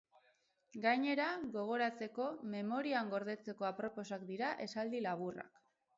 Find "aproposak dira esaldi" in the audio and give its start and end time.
3.71-5.07